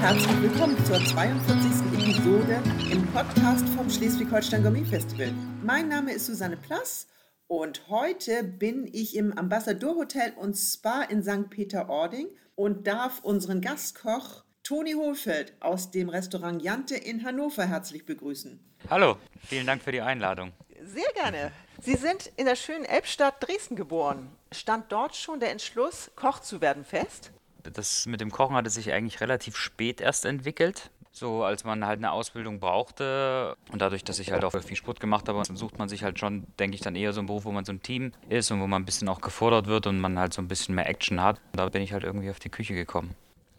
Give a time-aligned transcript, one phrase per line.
[0.00, 2.00] Herzlich willkommen zur 42.
[2.00, 2.62] Episode
[2.92, 5.32] im Podcast vom Schleswig-Holstein Gourmet Festival.
[5.62, 7.08] Mein Name ist Susanne Plass
[7.48, 11.50] und heute bin ich im Ambassador Hotel und Spa in St.
[11.50, 18.60] Peter-Ording und darf unseren Gastkoch Toni Hohlfeld aus dem Restaurant Jante in Hannover herzlich begrüßen.
[18.90, 19.16] Hallo,
[19.46, 20.52] vielen Dank für die Einladung.
[20.82, 21.52] Sehr gerne.
[21.80, 24.30] Sie sind in der schönen Elbstadt Dresden geboren.
[24.52, 27.32] Stand dort schon der Entschluss, Koch zu werden fest?
[27.72, 30.90] Das mit dem Kochen hatte sich eigentlich relativ spät erst entwickelt.
[31.12, 35.00] So, als man halt eine Ausbildung brauchte und dadurch, dass ich halt auch viel Sport
[35.00, 37.52] gemacht habe, sucht man sich halt schon, denke ich, dann eher so einen Beruf, wo
[37.52, 40.18] man so ein Team ist und wo man ein bisschen auch gefordert wird und man
[40.18, 41.40] halt so ein bisschen mehr Action hat.
[41.52, 43.14] Und da bin ich halt irgendwie auf die Küche gekommen.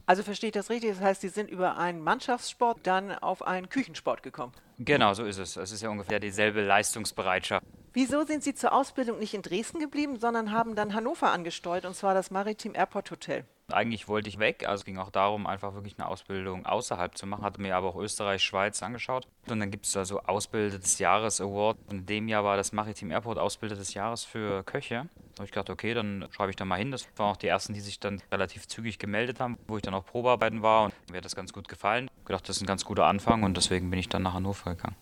[0.06, 0.92] Also verstehe ich das richtig?
[0.92, 4.54] Das heißt, Sie sind über einen Mannschaftssport dann auf einen Küchensport gekommen?
[4.78, 5.58] Genau, so ist es.
[5.58, 7.66] Es ist ja ungefähr dieselbe Leistungsbereitschaft.
[7.92, 11.96] Wieso sind Sie zur Ausbildung nicht in Dresden geblieben, sondern haben dann Hannover angesteuert, und
[11.96, 13.46] zwar das Maritim Airport Hotel?
[13.70, 17.28] Eigentlich wollte ich weg, also es ging auch darum, einfach wirklich eine Ausbildung außerhalb zu
[17.28, 19.28] machen, hatte mir aber auch Österreich, Schweiz angeschaut.
[19.50, 21.78] Und dann gibt es da so Ausbilder des Jahres Award.
[21.90, 25.10] Und in dem Jahr war das Maritim Airport Ausbilder des Jahres für Köche.
[25.36, 26.92] Da habe ich gedacht, okay, dann schreibe ich da mal hin.
[26.92, 29.94] Das waren auch die ersten, die sich dann relativ zügig gemeldet haben, wo ich dann
[29.94, 32.10] auch Probearbeiten war und mir hat das ganz gut gefallen.
[32.20, 34.76] Ich gedacht, das ist ein ganz guter Anfang und deswegen bin ich dann nach Hannover
[34.76, 34.96] gegangen.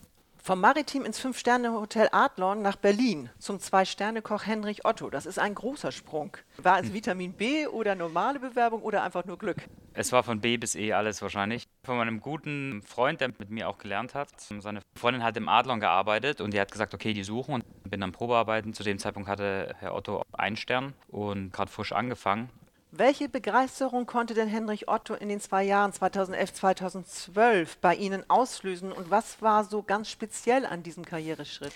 [0.46, 5.10] Vom Maritim ins Fünf-Sterne-Hotel Adlon nach Berlin zum Zwei-Sterne-Koch Henrich Otto.
[5.10, 6.36] Das ist ein großer Sprung.
[6.58, 9.56] War es Vitamin B oder normale Bewerbung oder einfach nur Glück?
[9.92, 11.66] Es war von B bis E alles wahrscheinlich.
[11.82, 14.28] Von meinem guten Freund, der mit mir auch gelernt hat.
[14.38, 18.00] Seine Freundin hat im Adlon gearbeitet und die hat gesagt, okay, die suchen und bin
[18.00, 18.72] dann Probearbeiten.
[18.72, 22.50] Zu dem Zeitpunkt hatte Herr Otto einen Stern und gerade frisch angefangen.
[22.98, 28.90] Welche Begeisterung konnte denn Henrich Otto in den zwei Jahren 2011, 2012 bei Ihnen auslösen
[28.90, 31.74] und was war so ganz speziell an diesem Karriereschritt?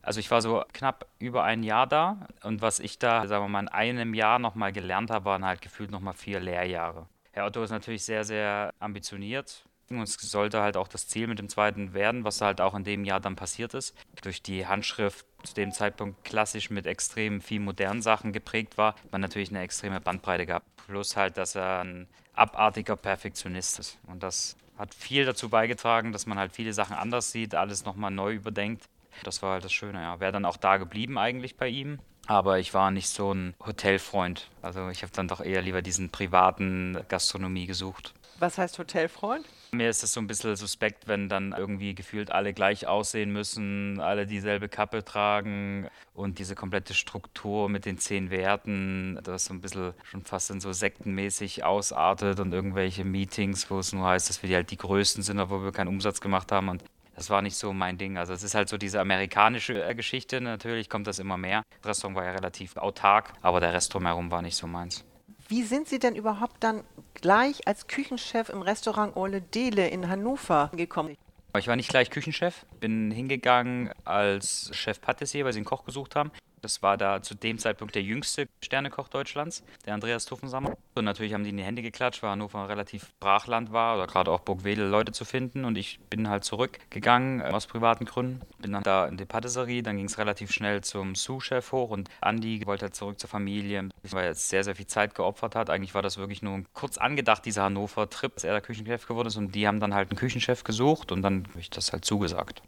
[0.00, 3.48] Also ich war so knapp über ein Jahr da und was ich da, sagen wir
[3.48, 7.06] mal, in einem Jahr nochmal gelernt habe, waren halt gefühlt nochmal vier Lehrjahre.
[7.32, 11.38] Herr Otto ist natürlich sehr, sehr ambitioniert, und es sollte halt auch das Ziel mit
[11.38, 13.94] dem zweiten werden, was halt auch in dem Jahr dann passiert ist.
[14.22, 19.20] Durch die Handschrift zu dem Zeitpunkt klassisch mit extrem viel modernen Sachen geprägt war, man
[19.20, 20.64] natürlich eine extreme Bandbreite gab.
[20.86, 23.98] Plus halt, dass er ein abartiger Perfektionist ist.
[24.06, 28.10] Und das hat viel dazu beigetragen, dass man halt viele Sachen anders sieht, alles nochmal
[28.10, 28.84] neu überdenkt.
[29.24, 30.20] Das war halt das Schöne, ja.
[30.20, 31.98] Wäre dann auch da geblieben eigentlich bei ihm.
[32.26, 34.50] Aber ich war nicht so ein Hotelfreund.
[34.60, 38.12] Also ich habe dann doch eher lieber diesen privaten Gastronomie gesucht.
[38.40, 39.44] Was heißt Hotelfreund?
[39.72, 44.00] Mir ist es so ein bisschen suspekt, wenn dann irgendwie gefühlt alle gleich aussehen müssen,
[44.00, 49.60] alle dieselbe Kappe tragen und diese komplette Struktur mit den zehn Werten, das so ein
[49.60, 54.42] bisschen schon fast in so sektenmäßig ausartet und irgendwelche Meetings, wo es nur heißt, dass
[54.42, 56.84] wir halt die Größten sind, obwohl wir keinen Umsatz gemacht haben und
[57.16, 58.16] das war nicht so mein Ding.
[58.16, 61.64] Also es ist halt so diese amerikanische äh, Geschichte, natürlich kommt das immer mehr.
[61.82, 65.04] Das Restaurant war ja relativ autark, aber der Rest drumherum war nicht so meins.
[65.50, 70.70] Wie sind Sie denn überhaupt dann gleich als Küchenchef im Restaurant Ole Dele in Hannover
[70.76, 71.16] gekommen?
[71.56, 76.16] Ich war nicht gleich Küchenchef, bin hingegangen als Chef Patissier, weil sie einen Koch gesucht
[76.16, 76.30] haben.
[76.60, 80.76] Das war da zu dem Zeitpunkt der jüngste Sternekoch Deutschlands, der Andreas Tuffensammer.
[80.94, 84.30] Und natürlich haben die in die Hände geklatscht, weil Hannover relativ Brachland war oder gerade
[84.30, 85.64] auch Burgwedel Leute zu finden.
[85.64, 88.40] Und ich bin halt zurückgegangen äh, aus privaten Gründen.
[88.58, 92.08] Bin dann da in die Patisserie, dann ging es relativ schnell zum Sous-Chef hoch und
[92.20, 95.70] Andi wollte halt zurück zur Familie, weil er jetzt sehr, sehr viel Zeit geopfert hat.
[95.70, 99.36] Eigentlich war das wirklich nur kurz angedacht, dieser Hannover-Trip, dass er der Küchenchef geworden ist.
[99.36, 102.62] Und die haben dann halt einen Küchenchef gesucht und dann habe ich das halt zugesagt.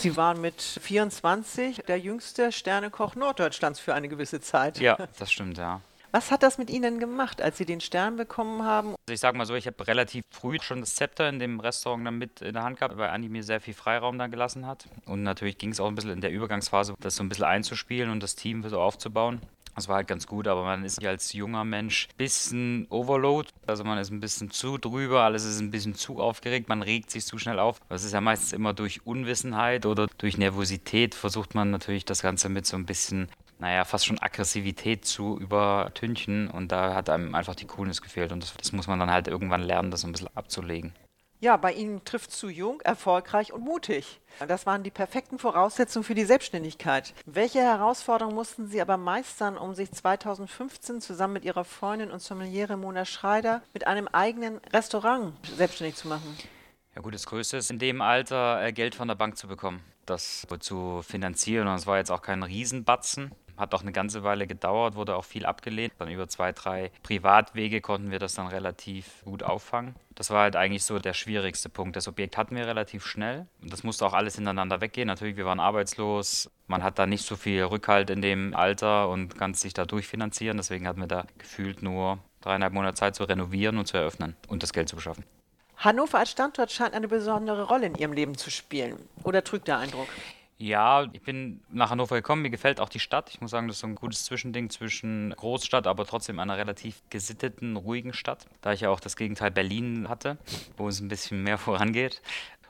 [0.00, 4.78] Sie waren mit 24 der jüngste Sternekoch Norddeutschlands für eine gewisse Zeit.
[4.78, 5.80] Ja, das stimmt, ja.
[6.10, 8.90] Was hat das mit Ihnen gemacht, als Sie den Stern bekommen haben?
[8.90, 12.06] Also ich sage mal so, ich habe relativ früh schon das Zepter in dem Restaurant
[12.06, 14.88] dann mit in der Hand gehabt, weil Andi mir sehr viel Freiraum dann gelassen hat.
[15.04, 18.08] Und natürlich ging es auch ein bisschen in der Übergangsphase, das so ein bisschen einzuspielen
[18.08, 19.42] und das Team so aufzubauen.
[19.78, 23.48] Das war halt ganz gut, aber man ist als junger Mensch ein bisschen Overload.
[23.64, 27.12] Also man ist ein bisschen zu drüber, alles ist ein bisschen zu aufgeregt, man regt
[27.12, 27.78] sich zu schnell auf.
[27.88, 32.48] Das ist ja meistens immer durch Unwissenheit oder durch Nervosität versucht man natürlich das Ganze
[32.48, 33.28] mit so ein bisschen
[33.60, 38.42] naja, fast schon Aggressivität zu übertünchen und da hat einem einfach die Coolness gefehlt und
[38.42, 40.92] das, das muss man dann halt irgendwann lernen, das so ein bisschen abzulegen.
[41.40, 44.20] Ja, bei Ihnen trifft zu jung, erfolgreich und mutig.
[44.48, 47.14] Das waren die perfekten Voraussetzungen für die Selbstständigkeit.
[47.26, 52.76] Welche Herausforderungen mussten Sie aber meistern, um sich 2015 zusammen mit Ihrer Freundin und Sommeliere
[52.76, 56.36] Mona Schreider mit einem eigenen Restaurant selbstständig zu machen?
[56.96, 59.80] Ja gut, das Größte ist in dem Alter äh, Geld von der Bank zu bekommen,
[60.06, 61.68] das zu finanzieren.
[61.68, 63.30] Und es war jetzt auch kein Riesenbatzen.
[63.58, 65.92] Hat auch eine ganze Weile gedauert, wurde auch viel abgelehnt.
[65.98, 69.96] Dann über zwei, drei Privatwege konnten wir das dann relativ gut auffangen.
[70.14, 71.96] Das war halt eigentlich so der schwierigste Punkt.
[71.96, 73.46] Das Objekt hatten wir relativ schnell.
[73.60, 75.06] Und das musste auch alles hintereinander weggehen.
[75.06, 76.50] Natürlich, wir waren arbeitslos.
[76.66, 80.56] Man hat da nicht so viel Rückhalt in dem Alter und kann sich da durchfinanzieren.
[80.56, 84.62] Deswegen hatten wir da gefühlt nur dreieinhalb Monate Zeit zu renovieren und zu eröffnen und
[84.62, 85.24] das Geld zu beschaffen.
[85.78, 88.98] Hannover als Standort scheint eine besondere Rolle in Ihrem Leben zu spielen.
[89.22, 90.08] Oder trügt der Eindruck?
[90.60, 92.42] Ja, ich bin nach Hannover gekommen.
[92.42, 93.30] Mir gefällt auch die Stadt.
[93.30, 97.00] Ich muss sagen, das ist so ein gutes Zwischending zwischen Großstadt, aber trotzdem einer relativ
[97.10, 98.46] gesitteten, ruhigen Stadt.
[98.60, 100.36] Da ich ja auch das Gegenteil Berlin hatte,
[100.76, 102.20] wo es ein bisschen mehr vorangeht.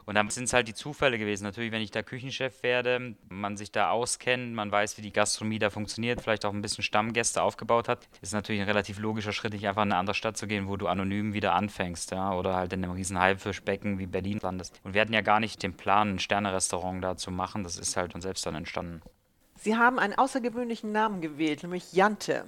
[0.08, 1.44] Und dann sind es halt die Zufälle gewesen.
[1.44, 5.58] Natürlich, wenn ich da Küchenchef werde, man sich da auskennt, man weiß, wie die Gastronomie
[5.58, 9.52] da funktioniert, vielleicht auch ein bisschen Stammgäste aufgebaut hat, ist natürlich ein relativ logischer Schritt,
[9.52, 12.56] nicht einfach in eine andere Stadt zu gehen, wo du anonym wieder anfängst, ja, oder
[12.56, 14.80] halt in einem riesen Haifischbecken wie Berlin landest.
[14.82, 17.62] Und wir hatten ja gar nicht den Plan, ein Sternerestaurant da zu machen.
[17.62, 19.02] Das ist halt uns selbst dann entstanden.
[19.56, 22.46] Sie haben einen außergewöhnlichen Namen gewählt, nämlich Jante.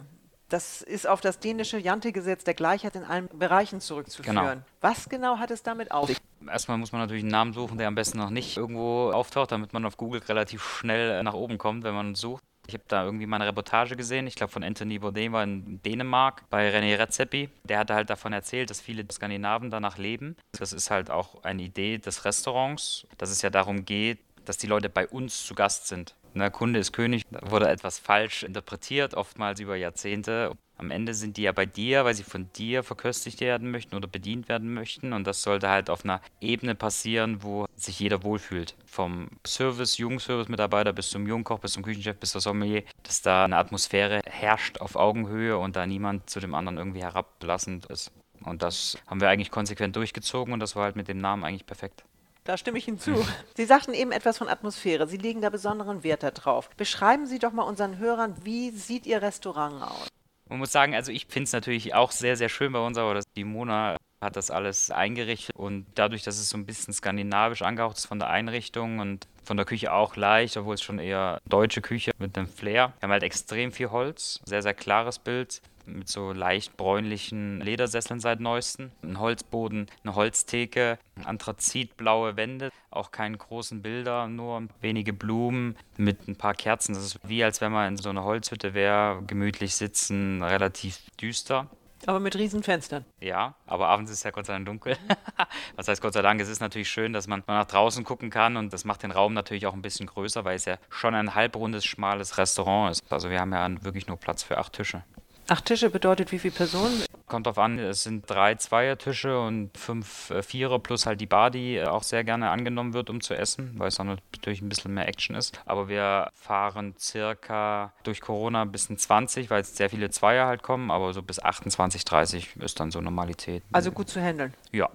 [0.49, 4.35] Das ist auf das dänische Jante-Gesetz der Gleichheit in allen Bereichen zurückzuführen.
[4.35, 4.63] Genau.
[4.81, 6.17] Was genau hat es damit auf sich?
[6.49, 9.73] Erstmal muss man natürlich einen Namen suchen, der am besten noch nicht irgendwo auftaucht, damit
[9.73, 12.43] man auf Google relativ schnell nach oben kommt, wenn man sucht.
[12.67, 15.83] Ich habe da irgendwie mal eine Reportage gesehen, ich glaube von Anthony Bourdain war in
[15.83, 17.49] Dänemark bei René Redzepi.
[17.65, 20.37] Der hatte halt davon erzählt, dass viele Skandinaven danach leben.
[20.53, 24.69] Das ist halt auch eine Idee des Restaurants, dass es ja darum geht, dass die
[24.69, 26.15] Leute bei uns zu Gast sind.
[26.35, 30.53] Der Kunde ist König, wurde etwas falsch interpretiert, oftmals über Jahrzehnte.
[30.81, 34.09] Am Ende sind die ja bei dir, weil sie von dir verköstigt werden möchten oder
[34.09, 35.13] bedient werden möchten.
[35.13, 38.75] Und das sollte halt auf einer Ebene passieren, wo sich jeder wohlfühlt.
[38.87, 43.59] Vom Service, Jungservice-Mitarbeiter bis zum Jungkoch, bis zum Küchenchef, bis zum Sommelier, dass da eine
[43.59, 48.11] Atmosphäre herrscht auf Augenhöhe und da niemand zu dem anderen irgendwie herablassend ist.
[48.43, 51.67] Und das haben wir eigentlich konsequent durchgezogen und das war halt mit dem Namen eigentlich
[51.67, 52.05] perfekt.
[52.45, 53.23] Da stimme ich hinzu.
[53.55, 55.07] Sie sagten eben etwas von Atmosphäre.
[55.07, 56.71] Sie legen da besonderen Wert darauf.
[56.71, 60.09] Beschreiben Sie doch mal unseren Hörern, wie sieht Ihr Restaurant aus?
[60.51, 63.21] Man muss sagen, also ich finde es natürlich auch sehr, sehr schön bei uns, aber
[63.37, 67.97] die Mona hat das alles eingerichtet und dadurch, dass es so ein bisschen skandinavisch angehaucht
[67.97, 71.81] ist von der Einrichtung und von der Küche auch leicht, obwohl es schon eher deutsche
[71.81, 72.93] Küche mit einem Flair.
[72.99, 78.21] Wir haben halt extrem viel Holz, sehr, sehr klares Bild mit so leicht bräunlichen Ledersesseln
[78.21, 85.77] seit neuesten, ein Holzboden, eine Holztheke, anthrazitblaue Wände, auch keine großen Bilder, nur wenige Blumen
[85.97, 86.95] mit ein paar Kerzen.
[86.95, 91.69] Das ist wie als wenn man in so einer Holzhütte wäre, gemütlich sitzen, relativ düster.
[92.07, 93.05] Aber mit riesen Fenstern.
[93.21, 94.97] Ja, aber abends ist es ja Gott sei Dank dunkel.
[95.77, 96.41] Was heißt Gott sei Dank?
[96.41, 99.35] Es ist natürlich schön, dass man nach draußen gucken kann und das macht den Raum
[99.35, 103.13] natürlich auch ein bisschen größer, weil es ja schon ein halbrundes, schmales Restaurant ist.
[103.13, 105.03] Also wir haben ja wirklich nur Platz für acht Tische.
[105.51, 107.03] Acht Tische bedeutet wie viele Personen?
[107.27, 111.51] Kommt drauf an, es sind drei Zweiertische und fünf äh, Vierer plus halt die Bar,
[111.51, 114.95] die auch sehr gerne angenommen wird, um zu essen, weil es dann natürlich ein bisschen
[114.95, 115.61] mehr Action ist.
[115.67, 120.63] Aber wir fahren circa durch Corona bis in 20, weil es sehr viele Zweier halt
[120.63, 123.65] kommen, aber so bis 28, 30 ist dann so Normalität.
[123.73, 124.55] Also gut zu handeln?
[124.71, 124.89] Ja.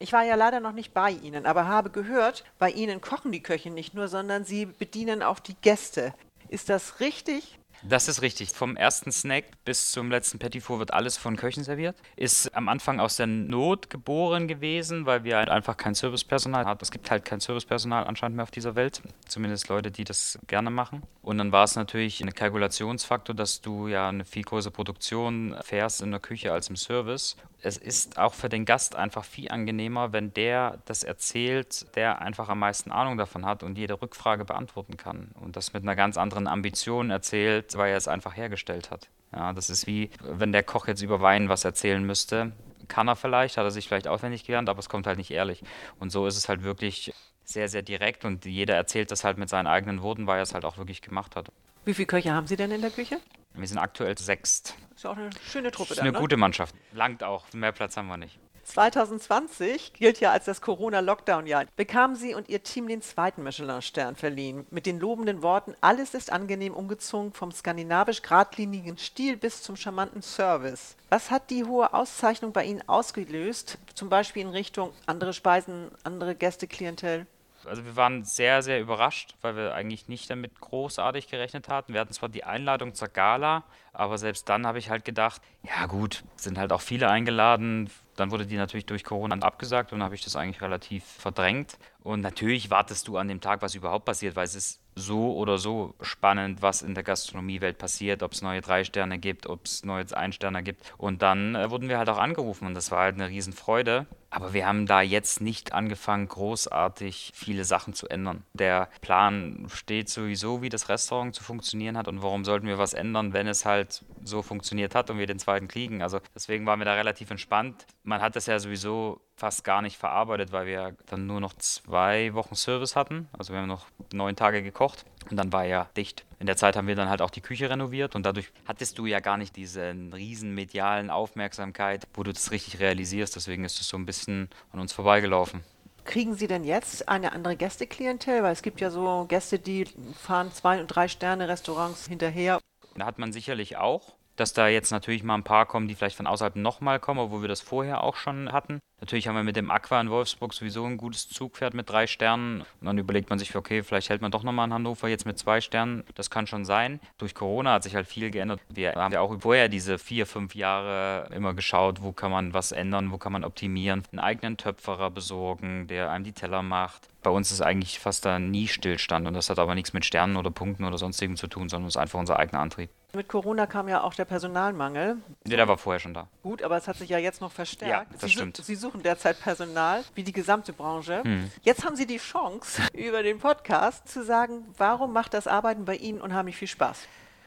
[0.00, 3.44] Ich war ja leider noch nicht bei Ihnen, aber habe gehört, bei Ihnen kochen die
[3.44, 6.14] Köche nicht nur, sondern Sie bedienen auch die Gäste.
[6.48, 7.59] Ist das richtig?
[7.82, 8.50] Das ist richtig.
[8.50, 11.96] Vom ersten Snack bis zum letzten Petit Four wird alles von Köchen serviert.
[12.14, 16.82] Ist am Anfang aus der Not geboren gewesen, weil wir halt einfach kein Servicepersonal hatten.
[16.82, 19.00] Es gibt halt kein Servicepersonal anscheinend mehr auf dieser Welt.
[19.26, 21.02] Zumindest Leute, die das gerne machen.
[21.22, 26.02] Und dann war es natürlich ein Kalkulationsfaktor, dass du ja eine viel größere Produktion fährst
[26.02, 30.12] in der Küche als im Service es ist auch für den Gast einfach viel angenehmer,
[30.12, 34.96] wenn der das erzählt, der einfach am meisten Ahnung davon hat und jede Rückfrage beantworten
[34.96, 39.08] kann und das mit einer ganz anderen Ambition erzählt, weil er es einfach hergestellt hat.
[39.32, 42.52] Ja, das ist wie, wenn der Koch jetzt über Wein was erzählen müsste.
[42.88, 45.62] Kann er vielleicht, hat er sich vielleicht auswendig gelernt, aber es kommt halt nicht ehrlich.
[45.98, 47.12] Und so ist es halt wirklich
[47.44, 50.54] sehr, sehr direkt und jeder erzählt das halt mit seinen eigenen Worten, weil er es
[50.54, 51.50] halt auch wirklich gemacht hat.
[51.84, 53.18] Wie viele Köche haben Sie denn in der Küche?
[53.54, 54.74] Wir sind aktuell sechst.
[54.94, 56.18] Ist ja auch eine schöne Truppe dann, Eine ne?
[56.18, 56.74] gute Mannschaft.
[56.92, 57.44] Langt auch.
[57.52, 58.38] Mehr Platz haben wir nicht.
[58.70, 61.66] 2020 gilt ja als das Corona-Lockdown-Jahr.
[61.76, 64.66] Bekamen Sie und Ihr Team den zweiten Michelin-Stern verliehen.
[64.70, 70.22] Mit den lobenden Worten: Alles ist angenehm umgezogen, vom skandinavisch geradlinigen Stil bis zum charmanten
[70.22, 70.96] Service.
[71.08, 73.78] Was hat die hohe Auszeichnung bei Ihnen ausgelöst?
[73.94, 77.26] Zum Beispiel in Richtung andere Speisen, andere Gästeklientel?
[77.66, 81.92] Also wir waren sehr, sehr überrascht, weil wir eigentlich nicht damit großartig gerechnet hatten.
[81.92, 85.86] Wir hatten zwar die Einladung zur Gala, aber selbst dann habe ich halt gedacht, ja
[85.86, 87.90] gut, sind halt auch viele eingeladen.
[88.16, 91.78] Dann wurde die natürlich durch Corona abgesagt und habe ich das eigentlich relativ verdrängt.
[92.02, 95.58] Und natürlich wartest du an dem Tag, was überhaupt passiert, weil es ist so oder
[95.58, 99.84] so spannend, was in der Gastronomiewelt passiert, ob es neue drei Sterne gibt, ob es
[99.84, 100.92] neue Ein-Sterne gibt.
[100.98, 104.06] Und dann äh, wurden wir halt auch angerufen und das war halt eine Riesenfreude.
[104.30, 108.44] Aber wir haben da jetzt nicht angefangen, großartig viele Sachen zu ändern.
[108.54, 112.94] Der Plan steht sowieso, wie das Restaurant zu funktionieren hat und warum sollten wir was
[112.94, 116.00] ändern, wenn es halt so funktioniert hat und wir den zweiten kriegen.
[116.00, 117.86] Also deswegen waren wir da relativ entspannt.
[118.04, 122.32] Man hat das ja sowieso fast gar nicht verarbeitet, weil wir dann nur noch zwei
[122.34, 123.28] Wochen Service hatten.
[123.36, 125.04] Also wir haben noch neun Tage gekocht.
[125.30, 126.24] Und dann war er dicht.
[126.38, 129.06] In der Zeit haben wir dann halt auch die Küche renoviert und dadurch hattest du
[129.06, 133.36] ja gar nicht diese riesen medialen Aufmerksamkeit, wo du das richtig realisierst.
[133.36, 135.62] Deswegen ist es so ein bisschen an uns vorbeigelaufen.
[136.04, 138.42] Kriegen Sie denn jetzt eine andere Gästeklientel?
[138.42, 139.86] Weil es gibt ja so Gäste, die
[140.18, 142.58] fahren zwei und drei Sterne Restaurants hinterher.
[142.96, 146.16] Da hat man sicherlich auch dass da jetzt natürlich mal ein paar kommen, die vielleicht
[146.16, 148.80] von außerhalb nochmal kommen, obwohl wir das vorher auch schon hatten.
[149.00, 152.60] Natürlich haben wir mit dem Aqua in Wolfsburg sowieso ein gutes Zugpferd mit drei Sternen.
[152.80, 155.38] Und dann überlegt man sich, okay, vielleicht hält man doch nochmal in Hannover jetzt mit
[155.38, 156.04] zwei Sternen.
[156.14, 157.00] Das kann schon sein.
[157.16, 158.60] Durch Corona hat sich halt viel geändert.
[158.68, 162.72] Wir haben ja auch vorher diese vier, fünf Jahre immer geschaut, wo kann man was
[162.72, 164.02] ändern, wo kann man optimieren.
[164.12, 167.08] Einen eigenen Töpferer besorgen, der einem die Teller macht.
[167.22, 170.36] Bei uns ist eigentlich fast da nie Stillstand und das hat aber nichts mit Sternen
[170.36, 172.88] oder Punkten oder sonstigem zu tun, sondern es ist einfach unser eigener Antrieb.
[173.12, 175.16] Mit Corona kam ja auch der Personalmangel.
[175.46, 176.28] Ja, der war vorher schon da.
[176.42, 177.90] Gut, aber es hat sich ja jetzt noch verstärkt.
[177.90, 178.56] Ja, das Sie, stimmt.
[178.56, 181.22] Sie suchen derzeit Personal, wie die gesamte Branche.
[181.22, 181.50] Hm.
[181.62, 185.94] Jetzt haben Sie die Chance, über den Podcast zu sagen, warum macht das Arbeiten bei
[185.94, 187.06] Ihnen unheimlich viel Spaß?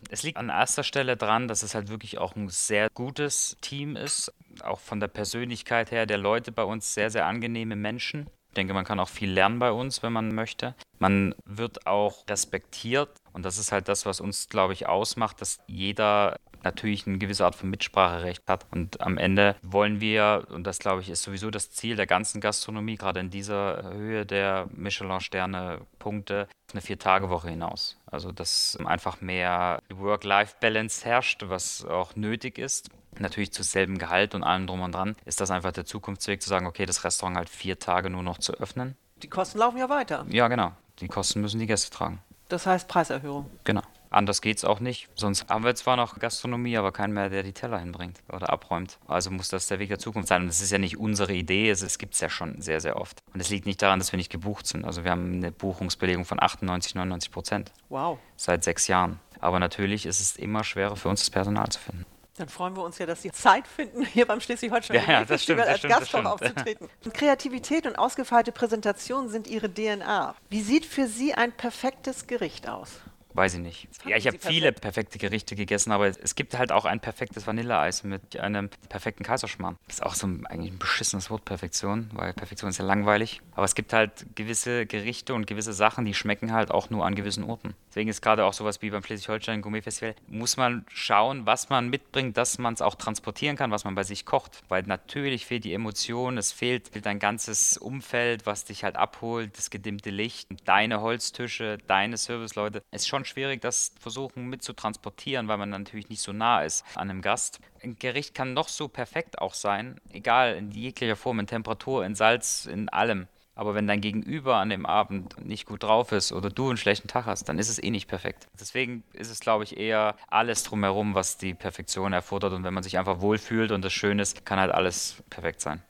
[0.10, 3.98] Es liegt an erster Stelle dran, dass es halt wirklich auch ein sehr gutes Team
[3.98, 4.34] ist.
[4.64, 8.28] Auch von der Persönlichkeit her der Leute bei uns sehr, sehr angenehme Menschen.
[8.50, 10.76] Ich denke, man kann auch viel lernen bei uns, wenn man möchte.
[11.00, 15.58] Man wird auch respektiert und das ist halt das, was uns, glaube ich, ausmacht, dass
[15.68, 18.66] jeder natürlich eine gewisse Art von Mitspracherecht hat.
[18.72, 22.42] Und am Ende wollen wir, und das glaube ich ist sowieso das Ziel der ganzen
[22.42, 27.98] Gastronomie, gerade in dieser Höhe der Michelin-Sterne-Punkte, eine Vier-Tage-Woche hinaus.
[28.06, 32.90] Also dass einfach mehr Work-Life-Balance herrscht, was auch nötig ist
[33.20, 36.50] natürlich zu selben Gehalt und allem drum und dran, ist das einfach der Zukunftsweg zu
[36.50, 38.96] sagen, okay, das Restaurant halt vier Tage nur noch zu öffnen.
[39.18, 40.26] Die Kosten laufen ja weiter.
[40.30, 40.72] Ja, genau.
[41.00, 42.20] Die Kosten müssen die Gäste tragen.
[42.50, 43.50] Das heißt Preiserhöhung.
[43.64, 43.82] Genau.
[44.14, 45.10] Anders geht es auch nicht.
[45.16, 49.00] Sonst haben wir zwar noch Gastronomie, aber keinen mehr, der die Teller hinbringt oder abräumt.
[49.08, 50.44] Also muss das der Weg der Zukunft sein.
[50.44, 53.24] Und das ist ja nicht unsere Idee, es, gibt es ja schon sehr, sehr oft.
[53.34, 54.86] Und es liegt nicht daran, dass wir nicht gebucht sind.
[54.86, 57.72] Also wir haben eine Buchungsbelegung von 98, 99 Prozent.
[57.90, 58.20] Wow.
[58.36, 59.20] Seit sechs Jahren.
[59.40, 62.06] Aber natürlich ist es immer schwerer für uns, das Personal zu finden.
[62.38, 65.44] Dann freuen wir uns ja, dass Sie Zeit finden, hier beim Schleswig-Holstein ja, ja, das
[65.44, 66.90] stimmt, als das Gasthof aufzutreten.
[67.14, 70.34] Kreativität und ausgefeilte Präsentation sind Ihre DNA.
[70.50, 73.02] Wie sieht für Sie ein perfektes Gericht aus?
[73.34, 73.88] Weiß ich nicht.
[74.06, 78.04] Ja, ich habe viele perfekte Gerichte gegessen, aber es gibt halt auch ein perfektes Vanilleeis
[78.04, 79.78] mit einem perfekten Kaiserschmarrn.
[79.88, 83.42] Das ist auch so ein, eigentlich ein beschissenes Wort, Perfektion, weil Perfektion ist ja langweilig.
[83.56, 87.16] Aber es gibt halt gewisse Gerichte und gewisse Sachen, die schmecken halt auch nur an
[87.16, 87.74] gewissen Orten.
[87.90, 91.90] Deswegen ist gerade auch sowas wie beim Schleswig-Holstein Gourmet Festival, muss man schauen, was man
[91.90, 94.62] mitbringt, dass man es auch transportieren kann, was man bei sich kocht.
[94.70, 99.58] Weil natürlich fehlt die Emotion, es fehlt, fehlt ein ganzes Umfeld, was dich halt abholt,
[99.58, 102.84] das gedimmte Licht, deine Holztische, deine Serviceleute.
[102.92, 106.86] Es ist schon schon schwierig, das versuchen mitzutransportieren, weil man natürlich nicht so nah ist
[106.96, 107.60] an einem Gast.
[107.82, 112.16] Ein Gericht kann noch so perfekt auch sein, egal in jeglicher Form, in Temperatur, in
[112.16, 113.28] Salz, in allem.
[113.56, 117.08] Aber wenn dein Gegenüber an dem Abend nicht gut drauf ist oder du einen schlechten
[117.08, 118.48] Tag hast, dann ist es eh nicht perfekt.
[118.60, 122.54] Deswegen ist es, glaube ich, eher alles drumherum, was die Perfektion erfordert.
[122.54, 125.84] Und wenn man sich einfach wohlfühlt und das schön ist, kann halt alles perfekt sein.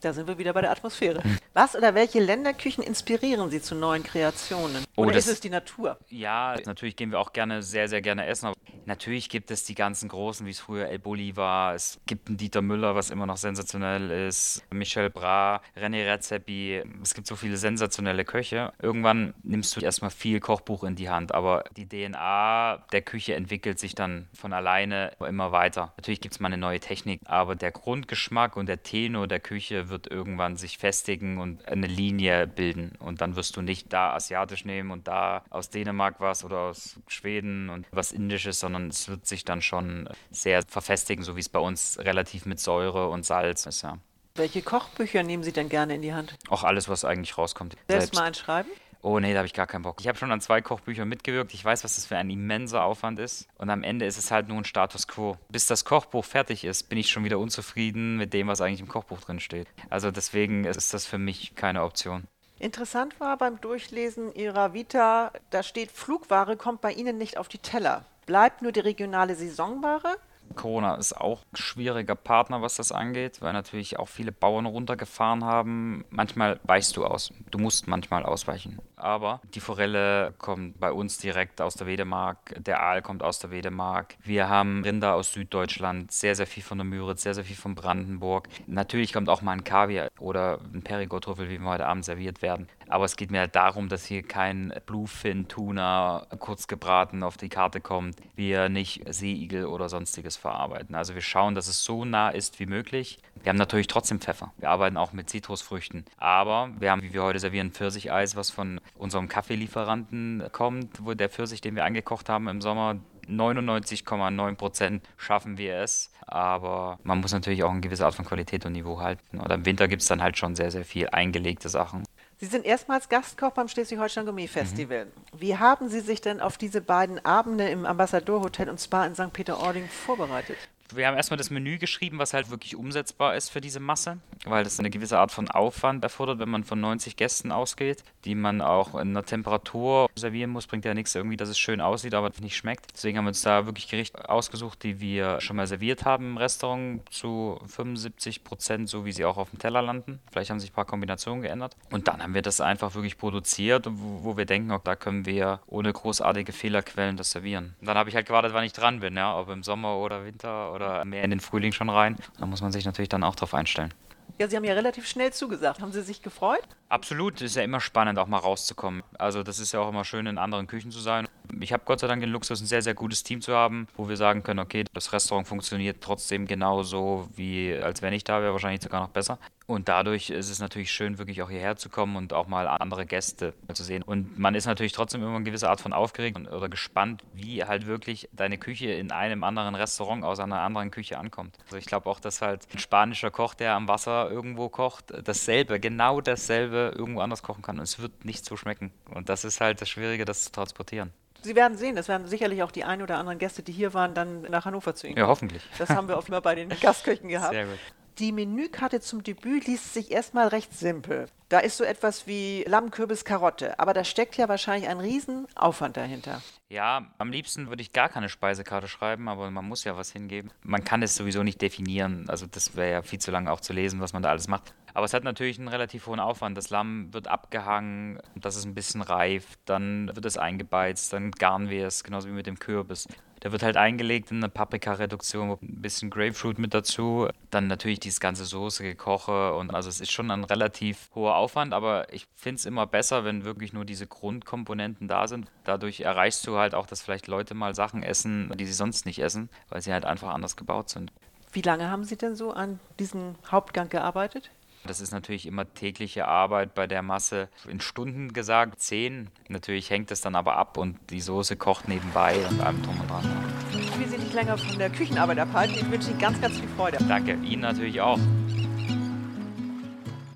[0.00, 1.22] Da sind wir wieder bei der Atmosphäre.
[1.52, 4.82] Was oder welche Länderküchen inspirieren Sie zu neuen Kreationen?
[4.96, 5.98] Oh, oder ist es die Natur?
[6.08, 8.52] Ja, natürlich gehen wir auch gerne, sehr, sehr gerne essen.
[8.86, 11.74] Natürlich gibt es die ganzen Großen, wie es früher El Bulli war.
[11.74, 14.64] Es gibt einen Dieter Müller, was immer noch sensationell ist.
[14.70, 16.82] Michel Bras, René Redzepi.
[17.02, 18.72] Es gibt so viele sensationelle Köche.
[18.80, 21.32] Irgendwann nimmst du erstmal viel Kochbuch in die Hand.
[21.34, 25.92] Aber die DNA der Küche entwickelt sich dann von alleine immer weiter.
[25.96, 27.20] Natürlich gibt es mal eine neue Technik.
[27.26, 32.46] Aber der Grundgeschmack und der Tenor der Küche wird irgendwann sich festigen und eine Linie
[32.46, 32.96] bilden.
[32.98, 36.98] Und dann wirst du nicht da asiatisch nehmen und da aus Dänemark was oder aus
[37.06, 41.48] Schweden und was Indisches, sondern es wird sich dann schon sehr verfestigen, so wie es
[41.48, 43.98] bei uns relativ mit Säure und Salz ist, ja.
[44.36, 46.36] Welche Kochbücher nehmen Sie denn gerne in die Hand?
[46.48, 47.74] Auch alles, was eigentlich rauskommt.
[47.88, 48.14] Selbst, selbst.
[48.14, 48.70] mal einschreiben?
[49.02, 49.96] Oh nee, da habe ich gar keinen Bock.
[50.00, 51.54] Ich habe schon an zwei Kochbüchern mitgewirkt.
[51.54, 53.48] Ich weiß, was das für ein immenser Aufwand ist.
[53.56, 55.36] Und am Ende ist es halt nur ein Status quo.
[55.48, 58.88] Bis das Kochbuch fertig ist, bin ich schon wieder unzufrieden mit dem, was eigentlich im
[58.88, 59.68] Kochbuch drin steht.
[59.88, 62.24] Also deswegen ist das für mich keine Option.
[62.58, 67.58] Interessant war beim Durchlesen Ihrer Vita, da steht, Flugware kommt bei Ihnen nicht auf die
[67.58, 68.04] Teller.
[68.30, 70.14] Bleibt nur die regionale Saisonware?
[70.54, 75.44] Corona ist auch ein schwieriger Partner, was das angeht, weil natürlich auch viele Bauern runtergefahren
[75.44, 76.04] haben.
[76.10, 77.32] Manchmal weichst du aus.
[77.50, 78.78] Du musst manchmal ausweichen.
[78.94, 82.54] Aber die Forelle kommt bei uns direkt aus der Wedemark.
[82.56, 84.16] Der Aal kommt aus der Wedemark.
[84.22, 87.74] Wir haben Rinder aus Süddeutschland, sehr, sehr viel von der Müritz, sehr, sehr viel von
[87.74, 88.48] Brandenburg.
[88.68, 92.68] Natürlich kommt auch mal ein Kaviar oder ein Perigord-Trüffel, wie wir heute Abend serviert werden.
[92.90, 97.80] Aber es geht mir halt darum, dass hier kein Bluefin-Tuna kurz gebraten auf die Karte
[97.80, 98.16] kommt.
[98.34, 100.94] Wir nicht Seeigel oder sonstiges verarbeiten.
[100.94, 103.18] Also wir schauen, dass es so nah ist wie möglich.
[103.42, 104.52] Wir haben natürlich trotzdem Pfeffer.
[104.58, 106.04] Wir arbeiten auch mit Zitrusfrüchten.
[106.18, 111.30] Aber wir haben, wie wir heute servieren, Pfirsicheis, was von unserem Kaffeelieferanten kommt, wo der
[111.30, 112.96] Pfirsich, den wir eingekocht haben im Sommer,
[113.28, 116.10] 99,9 Prozent schaffen wir es.
[116.26, 119.40] Aber man muss natürlich auch eine gewisse Art von Qualität und Niveau halten.
[119.40, 122.04] Oder im Winter gibt es dann halt schon sehr, sehr viel eingelegte Sachen.
[122.40, 125.04] Sie sind erstmals Gastkoch beim Schleswig-Holstein Gourmet Festival.
[125.04, 125.10] Mhm.
[125.38, 129.14] Wie haben Sie sich denn auf diese beiden Abende im Ambassador Hotel und Spa in
[129.14, 129.30] St.
[129.30, 130.56] Peter-Ording vorbereitet?
[130.96, 134.64] Wir haben erstmal das Menü geschrieben, was halt wirklich umsetzbar ist für diese Masse, weil
[134.64, 138.60] das eine gewisse Art von Aufwand erfordert, wenn man von 90 Gästen ausgeht, die man
[138.60, 140.66] auch in einer Temperatur servieren muss.
[140.66, 142.86] Bringt ja nichts irgendwie, dass es schön aussieht, aber nicht schmeckt.
[142.94, 146.36] Deswegen haben wir uns da wirklich Gerichte ausgesucht, die wir schon mal serviert haben im
[146.36, 150.20] Restaurant zu 75 Prozent, so wie sie auch auf dem Teller landen.
[150.30, 151.76] Vielleicht haben sich ein paar Kombinationen geändert.
[151.90, 155.60] Und dann haben wir das einfach wirklich produziert, wo, wir denken, auch da können wir
[155.66, 157.74] ohne großartige Fehlerquellen das servieren.
[157.80, 160.24] Und dann habe ich halt gewartet, wann ich dran bin, ja, ob im Sommer oder
[160.24, 162.16] Winter oder oder mehr in den Frühling schon rein.
[162.38, 163.92] Da muss man sich natürlich dann auch drauf einstellen.
[164.38, 165.82] Ja, Sie haben ja relativ schnell zugesagt.
[165.82, 166.62] Haben Sie sich gefreut?
[166.88, 167.36] Absolut.
[167.36, 169.02] Es ist ja immer spannend, auch mal rauszukommen.
[169.18, 171.28] Also das ist ja auch immer schön, in anderen Küchen zu sein.
[171.60, 174.08] Ich habe Gott sei Dank den Luxus, ein sehr, sehr gutes Team zu haben, wo
[174.08, 178.52] wir sagen können, okay, das Restaurant funktioniert trotzdem genauso, wie als wenn ich da wäre,
[178.52, 179.38] wahrscheinlich sogar noch besser.
[179.70, 183.06] Und dadurch ist es natürlich schön, wirklich auch hierher zu kommen und auch mal andere
[183.06, 184.02] Gäste zu sehen.
[184.02, 187.86] Und man ist natürlich trotzdem immer eine gewisse Art von aufgeregt oder gespannt, wie halt
[187.86, 191.56] wirklich deine Küche in einem anderen Restaurant aus einer anderen Küche ankommt.
[191.66, 195.78] Also ich glaube auch, dass halt ein spanischer Koch, der am Wasser irgendwo kocht, dasselbe,
[195.78, 197.78] genau dasselbe irgendwo anders kochen kann.
[197.78, 198.90] Und es wird nicht so schmecken.
[199.14, 201.12] Und das ist halt das Schwierige, das zu transportieren.
[201.42, 204.14] Sie werden sehen, es werden sicherlich auch die ein oder anderen Gäste, die hier waren,
[204.14, 205.16] dann nach Hannover zu Ihnen.
[205.16, 205.62] Ja, hoffentlich.
[205.78, 207.52] Das haben wir auch immer bei den Gastköchen gehabt.
[207.52, 207.78] Sehr gut.
[208.20, 211.24] Die Menükarte zum Debüt liest sich erstmal recht simpel.
[211.48, 213.78] Da ist so etwas wie Lamm, Kürbis, Karotte.
[213.80, 216.42] Aber da steckt ja wahrscheinlich ein Riesenaufwand dahinter.
[216.68, 220.50] Ja, am liebsten würde ich gar keine Speisekarte schreiben, aber man muss ja was hingeben.
[220.62, 222.26] Man kann es sowieso nicht definieren.
[222.28, 224.74] Also das wäre ja viel zu lang auch zu lesen, was man da alles macht.
[224.92, 226.58] Aber es hat natürlich einen relativ hohen Aufwand.
[226.58, 231.70] Das Lamm wird abgehangen, dass es ein bisschen reift, dann wird es eingebeizt, dann garen
[231.70, 233.08] wir es, genauso wie mit dem Kürbis.
[233.42, 237.28] Der wird halt eingelegt in eine Paprika-Reduktion, ein bisschen Grapefruit mit dazu.
[237.50, 241.72] Dann natürlich dieses ganze Soße, Gekoche und also es ist schon ein relativ hoher Aufwand,
[241.72, 245.50] aber ich finde es immer besser, wenn wirklich nur diese Grundkomponenten da sind.
[245.64, 249.20] Dadurch erreichst du halt auch, dass vielleicht Leute mal Sachen essen, die sie sonst nicht
[249.20, 251.10] essen, weil sie halt einfach anders gebaut sind.
[251.52, 254.50] Wie lange haben Sie denn so an diesem Hauptgang gearbeitet?
[254.86, 257.48] Das ist natürlich immer tägliche Arbeit bei der Masse.
[257.68, 259.28] In Stunden gesagt, zehn.
[259.48, 263.10] Natürlich hängt es dann aber ab und die Soße kocht nebenbei und allem drum und
[263.10, 263.24] dran.
[263.72, 265.76] Ich will Sie nicht länger von der Küchenarbeit abhalten.
[265.76, 266.98] Ich wünsche Ihnen ganz, ganz viel Freude.
[267.08, 268.18] Danke, Ihnen natürlich auch.